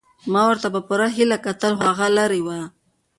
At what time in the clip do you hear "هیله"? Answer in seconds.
1.15-1.37